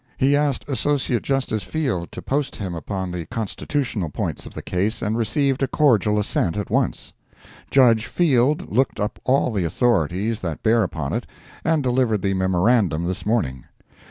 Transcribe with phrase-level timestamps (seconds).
[0.17, 5.03] He asked Associate Justice Field to post him upon the constitutional points of the case,
[5.03, 7.13] and received a cordial assent at once.
[7.69, 11.27] Judge Field looked up all the authorities that bear upon it,
[11.63, 13.65] and delivered the memorandum this morning.